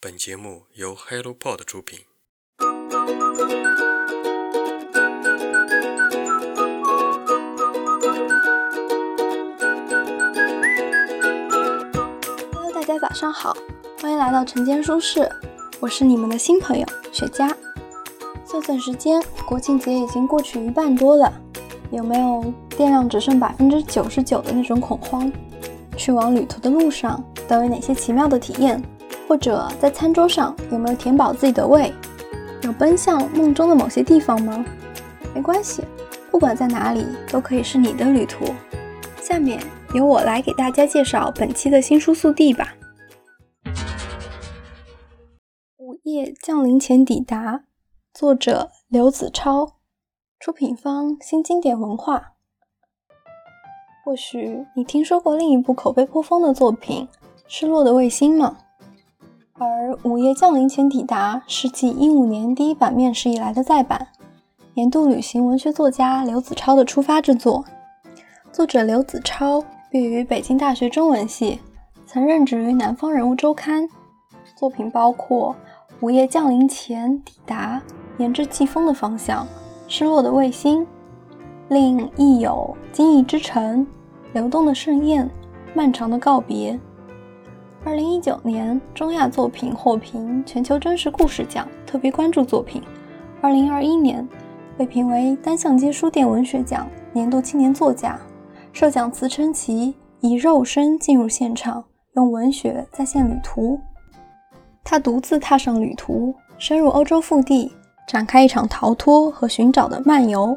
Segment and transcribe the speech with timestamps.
[0.00, 1.98] 本节目由 HelloPod 出品。
[12.52, 13.56] Hello，大家早上好，
[14.00, 15.28] 欢迎来到晨间书室，
[15.80, 17.48] 我是你们的新朋友雪佳。
[18.44, 21.32] 算算时间，国庆节已经过去一半多了，
[21.90, 25.32] 有没有电量只剩百分之九十九的那种恐慌？
[25.96, 28.80] 去往旅途的路上都有哪些奇妙的体验？
[29.28, 31.92] 或者在餐桌上有没有填饱自己的胃？
[32.62, 34.64] 有奔向梦中的某些地方吗？
[35.34, 35.84] 没关系，
[36.30, 38.46] 不管在哪里都可以是你的旅途。
[39.20, 39.60] 下面
[39.92, 42.74] 由我来给大家介绍本期的新书速递吧。
[45.76, 47.64] 午夜降临前抵达，
[48.14, 49.74] 作者刘子超，
[50.40, 52.32] 出品方新经典文化。
[54.06, 57.06] 或许你听说过另一部口碑颇丰的作品
[57.46, 58.56] 《失落的卫星》吗？
[59.88, 64.08] 而《午夜降临前抵达》是继一五年第一版面世以来的再版，
[64.74, 67.64] 年度旅行文学作家刘子超的出发之作。
[68.52, 71.60] 作者刘子超毕业于北京大学中文系，
[72.04, 73.84] 曾任职于《南方人物周刊》，
[74.54, 75.56] 作品包括
[76.00, 77.80] 《午夜降临前抵达》
[78.18, 79.44] 《沿着季风的方向》
[79.88, 80.82] 《失落的卫星》，
[81.68, 83.86] 另亦有《惊异之城》。
[84.34, 85.30] 流动的盛宴，
[85.72, 86.78] 漫长的告别。
[87.84, 92.82] 二零一九年中亚作品获评全球真实故事奖特别关注作品。
[93.40, 94.26] 二零二一年
[94.76, 98.18] 被评为单向街书店文学奖年度青年作家。
[98.72, 101.82] 受奖词称其以肉身进入现场，
[102.16, 103.78] 用文学再现旅途。
[104.84, 107.72] 他独自踏上旅途，深入欧洲腹地，
[108.06, 110.56] 展开一场逃脱和寻找的漫游。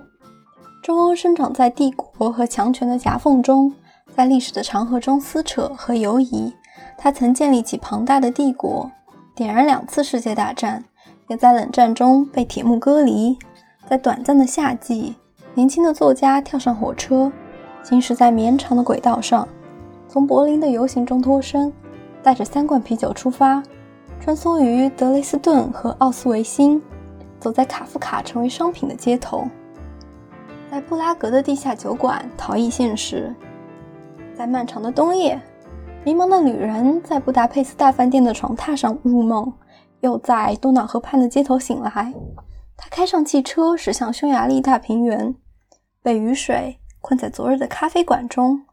[0.84, 3.74] 中欧生长在帝国和强权的夹缝中，
[4.16, 6.52] 在历史的长河中撕扯和游移。
[6.98, 8.90] 他曾建立起庞大的帝国，
[9.36, 10.84] 点燃两次世界大战，
[11.28, 13.38] 也在冷战中被铁幕割离。
[13.88, 15.16] 在短暂的夏季，
[15.54, 17.32] 年轻的作家跳上火车，
[17.84, 19.48] 行驶在绵长的轨道上，
[20.08, 21.74] 从柏林的游行中脱身，
[22.24, 23.62] 带着三罐啤酒出发，
[24.20, 26.82] 穿梭于德累斯顿和奥斯维辛，
[27.40, 29.46] 走在卡夫卡成为商品的街头。
[30.70, 33.36] 在布拉格的地下酒馆逃逸现实，
[34.38, 35.42] 在漫长的冬夜，
[36.04, 39.54] 迷茫的旅人在布达佩斯大饭店的床榻上入梦，
[40.00, 42.12] 又在多瑙河畔的街头醒来。
[42.76, 45.36] 他开上汽车驶向匈牙利大平原，
[46.02, 48.66] 被雨水困在昨日的咖啡馆中，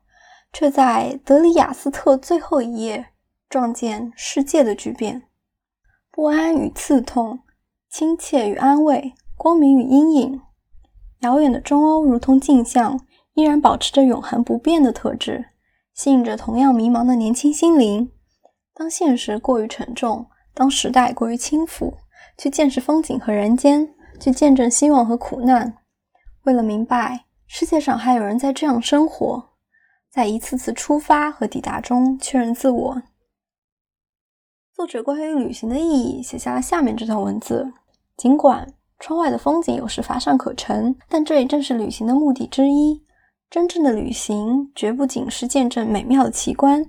[0.55, 3.09] 却在德里亚斯特最后一夜
[3.51, 5.25] 撞见世界的巨变。
[6.11, 7.41] 不安与刺痛，
[7.91, 10.41] 亲切与安慰，光明与阴影。
[11.21, 12.99] 遥远的中欧如同镜像，
[13.35, 15.45] 依然保持着永恒不变的特质，
[15.99, 18.13] 吸引着同样迷茫的年轻心灵。
[18.73, 21.93] 当现实过于沉重，当时代过于轻浮，
[22.37, 25.77] 去见识风景和人间，去见证希望和苦难。
[26.45, 29.49] 为了明白世界上还有人在这样生活，
[30.09, 33.03] 在一次次出发和抵达中确认自我。
[34.73, 37.73] 作者关于旅行的意义写下了下面这段文字：
[38.17, 38.73] 尽管。
[39.01, 43.05] 窗外的风景有时乏善可陈，但这也正是旅行的目的之一。
[43.51, 46.85] 真正的旅行绝不仅是见证美妙的奇观，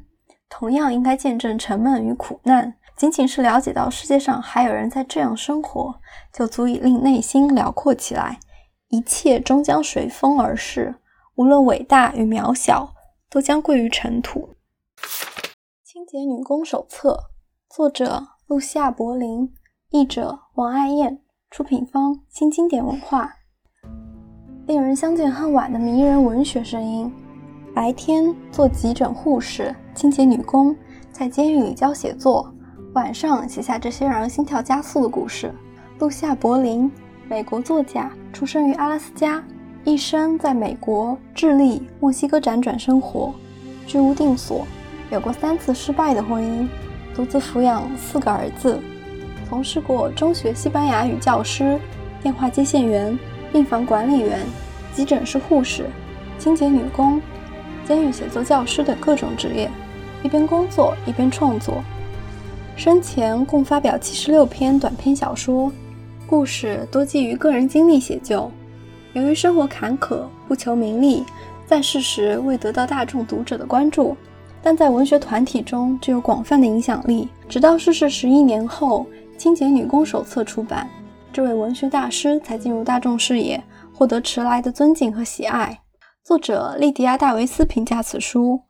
[0.50, 2.76] 同样应该见证沉闷与苦难。
[2.98, 6.02] 仅仅是了解到世界上还有人在这样生活，
[6.34, 8.40] 就足以令内心辽阔起来。
[8.90, 10.96] 一切终将随风而逝，
[11.36, 12.94] 无论伟大与渺小，
[13.30, 14.50] 都将归于尘土。
[15.86, 17.12] 《清洁女工手册》，
[17.74, 19.54] 作者露西亚·柏林，
[19.92, 21.22] 译者王爱燕。
[21.50, 23.38] 出品方新经典文化，
[24.70, 27.12] 令人相见恨晚的迷人文学声音。
[27.74, 30.76] 白天做急诊护士、清洁女工，
[31.12, 32.46] 在监狱里教写作；
[32.94, 35.52] 晚上写下这些让人心跳加速的故事。
[35.98, 36.92] 露西亚·柏林，
[37.28, 39.44] 美国作家，出生于阿拉斯加，
[39.86, 43.34] 一生在美国、智利、墨西哥辗转生活，
[43.88, 44.68] 居无定所，
[45.10, 46.68] 有过三次失败的婚姻，
[47.16, 48.80] 独自抚养四个儿子。
[49.50, 51.80] 从事过中学西班牙语教师、
[52.22, 53.18] 电话接线员、
[53.52, 54.40] 病房管理员、
[54.94, 55.86] 急诊室护士、
[56.38, 57.22] 清洁女工、
[57.86, 59.70] 监狱写作教师等各种职业，
[60.24, 61.84] 一边工作一边创作。
[62.76, 65.72] 生前共发表七十六篇短篇小说，
[66.28, 68.50] 故事多基于个人经历写就。
[69.14, 71.24] 由于生活坎坷，不求名利，
[71.66, 74.16] 在世时未得到大众读者的关注，
[74.62, 77.28] 但在文学团体中具有广泛的影响力。
[77.48, 79.06] 直到逝世十一年后。
[79.42, 80.86] 《清洁女工手册》出版，
[81.32, 85.84] 这位文学大师才进入大众视野，获得迟来的尊敬和喜爱。
[86.24, 88.62] 作者莉迪亚·戴维斯评价此书：“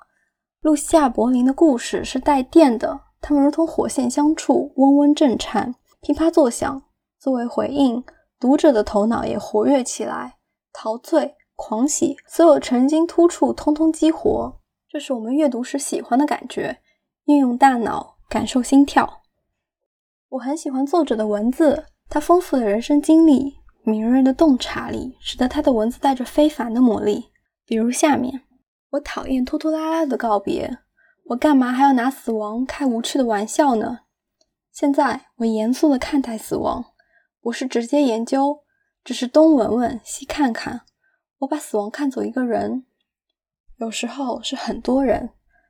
[0.62, 6.84] 露西亚·柏林的故事是带电的，他们如同火线相触，嗡嗡震颤，噼啪作响。
[7.18, 8.04] 作为回应，
[8.40, 10.36] 读者的头脑也活跃起来，
[10.74, 14.60] 陶醉、狂喜，所有神经突触通通激活。
[14.90, 16.80] 这是我们阅读时喜欢的感觉，
[17.26, 19.22] 运用大脑感受心跳。
[20.30, 27.32] 我很喜欢作者的文字，他丰富的人生经历、敏锐的洞察力，使得他的文字带着非凡的魔力。
[27.66, 28.42] 比如下面，
[28.90, 30.80] 我讨厌拖拖拉拉的告别，
[31.26, 34.00] 我干嘛还要拿死亡开无趣的玩笑呢？
[34.72, 36.84] 现在我严肃地看待死亡，
[37.42, 38.64] 不是直接研究，
[39.04, 40.82] 只是东闻闻西看看。
[41.40, 42.86] 我把死亡看作一个人。
[43.78, 45.30] 有时候是很多人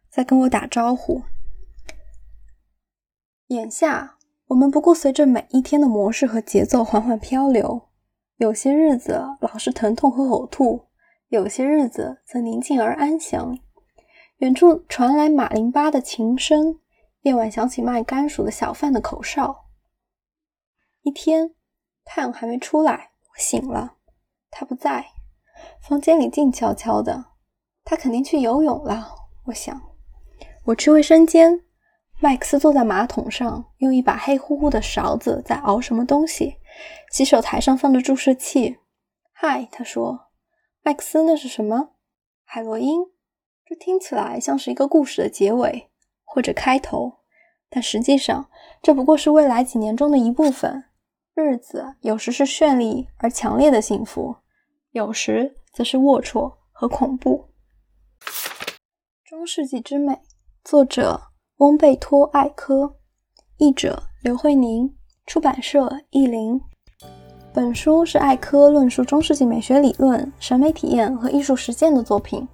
[0.10, 1.22] 在跟我打招呼。
[3.48, 4.19] 眼下，
[4.50, 7.90] 我们不过随着每一天的模式和节奏缓缓漂流。
[8.38, 10.88] 有些日子老是疼痛和呕吐，
[11.28, 13.60] 有些日子则宁静而安详。
[14.38, 16.80] 远处传来马林巴的琴声，
[17.22, 19.66] 夜晚响起卖甘薯的小贩的口哨。
[21.04, 21.54] 一天，
[22.04, 23.98] 太阳还没出来，我醒了，
[24.50, 25.06] 他不在，
[25.88, 27.25] 房间里静悄悄的。
[27.84, 29.13] 他肯定去游泳了，
[29.45, 29.80] 我想。
[30.66, 31.62] 我去卫生间，
[32.21, 36.57] 麦克斯坐在马桶上，用一把黑乎乎的勺子在熬什么东西。
[37.12, 38.77] 洗手台上放着注射器。
[39.31, 40.27] 嗨，他说。
[40.83, 41.92] 麦克斯，那是什么？
[42.44, 43.06] 海洛因。
[43.66, 45.89] 这听起来像是一个故事的结尾
[46.25, 47.19] 或者开头，
[47.69, 48.50] 但实际上
[48.81, 50.86] 这不过是未来几年中的一部分。
[51.33, 54.36] 日子有时是绚丽而强烈的幸福，
[54.92, 57.45] 有时则是龌龊和恐怖。
[59.24, 60.19] 中世纪之美，
[60.63, 61.29] 作者
[61.60, 62.94] 翁贝托·艾科，
[63.58, 64.94] 译者刘慧宁，
[65.26, 66.62] 出版社译林。
[67.54, 72.48] 本书是艾科论述中世纪美学理论、审美体验和艺术实践的作品。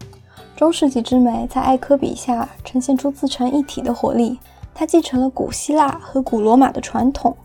[0.56, 4.40] 中世纪之美在艾科笔下呈现出自成一体的活力。
[4.74, 7.38] 它继承了古希腊和古罗马的传统，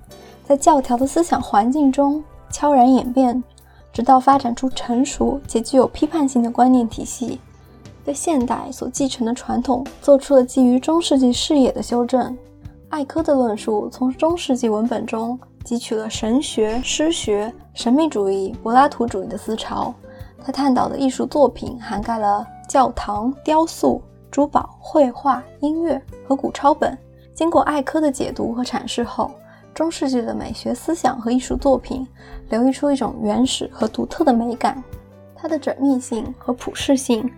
[0.42, 3.44] 在教条的思想环境中悄然演变，
[3.92, 7.38] 直到发展出成熟且具有批判性的观念体系。
[8.04, 12.36] 对现代所继承的传统做出了基于中世纪视野的修正。
[12.88, 19.94] 艾科的论述从中世纪文本中汲取了神学、诗学、神秘主义、柏拉图主义的思潮。
[20.42, 26.96] 他探讨的艺术作品涵盖了教堂、雕塑、珠宝、绘画、音乐和古抄本。
[27.34, 29.30] 经过艾科的解读和阐释后，
[29.74, 32.06] 中世纪的美学思想和艺术作品
[32.48, 34.82] 流溢出一种原始和独特的美感。
[35.36, 37.30] 它的缜密性和普适性。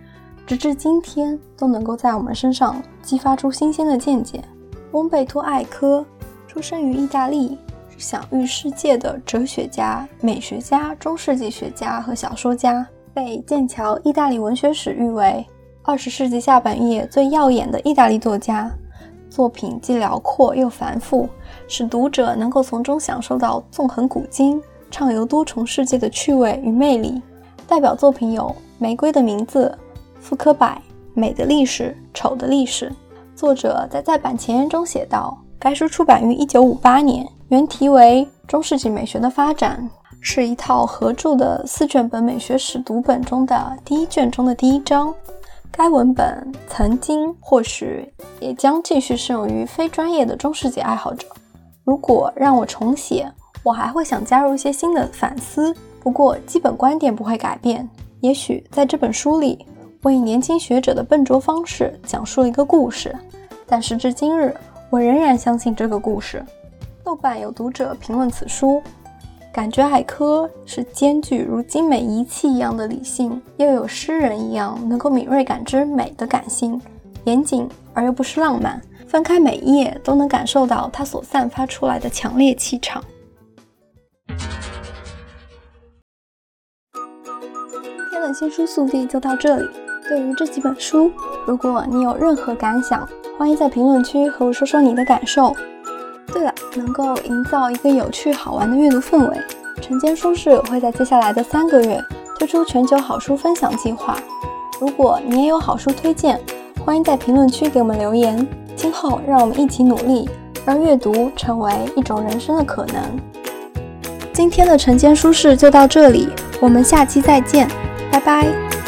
[0.45, 4.43] 直至今天都能够在我们身上激发出新鲜的见解。
[4.91, 6.05] 翁贝托·艾科
[6.47, 7.57] 出生于意大利，
[7.89, 15.45] 是享誉世界的哲学家、美学家、中世纪学家和小说家，被剑桥意大利文学史誉为
[15.81, 18.71] 二十世纪下半叶最耀眼的意大利作家。
[19.29, 21.27] 作品既辽阔又繁复，
[21.67, 24.61] 使读者能够从中享受到纵横古今、
[24.91, 27.19] 畅游多重世界的趣味与魅力。
[27.65, 28.43] 代表作品有
[28.77, 29.75] 《玫瑰的名字》。
[30.23, 30.65] 傅科柏
[31.13, 32.89] 《美的历史，丑的历史》，
[33.35, 39.89] 作者在再版前言中写道：“该书出版于1958年，原题为《中世纪美学的发展》，
[40.21, 45.13] 是一套合著的四卷本美学史读本中的第一卷中的第一章。
[45.69, 48.09] 该文本曾经，或许
[48.39, 51.27] 也将继续适用于非专业的中世纪爱好者。
[51.83, 53.29] 如果让我重写，
[53.61, 57.89] 我还会想加入一些新的反思，不过基本观点不会改变。
[58.21, 59.65] 也许在这本书里。”
[60.03, 63.15] 我以年轻学者的笨拙方式讲述了一个故事，
[63.65, 64.53] 但时至今日，
[64.89, 66.45] 我仍然相信这个故事。
[67.05, 68.83] 豆瓣有读者评论此书，
[69.53, 76.81] 感觉艾科是兼具如精美仪器一样的理性，又有诗人一样能够敏锐感知美的感性，
[77.23, 78.81] 严谨而又不失浪漫。
[79.07, 83.01] 翻开每一页都能感受到它所散发出来的强烈气场。
[87.77, 89.82] 今天的新书速递就到这里。
[90.07, 91.11] 对于这几本书，
[91.45, 93.07] 如果你有任何感想，
[93.37, 95.55] 欢迎在评论区和我说说你的感受。
[96.27, 99.37] 对了，能够营造一个有趣好玩的阅读氛围，
[99.81, 102.01] 晨间书室会在接下来的三个月
[102.37, 104.17] 推出全球好书分享计划。
[104.79, 106.39] 如果你也有好书推荐，
[106.83, 108.45] 欢迎在评论区给我们留言。
[108.75, 110.27] 今后让我们一起努力，
[110.65, 112.95] 让阅读成为一种人生的可能。
[114.33, 116.27] 今天的晨间书室就到这里，
[116.59, 117.69] 我们下期再见，
[118.11, 118.82] 拜拜。